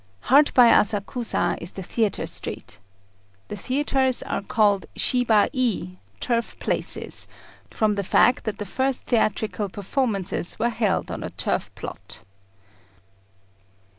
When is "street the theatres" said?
2.25-4.23